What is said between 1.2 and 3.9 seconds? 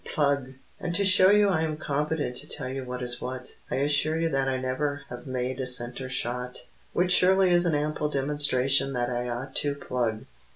you I am competent to tell you what is what, I